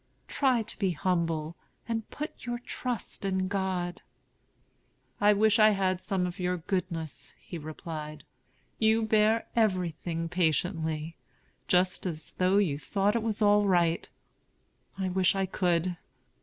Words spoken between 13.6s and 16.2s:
right. I wish I could."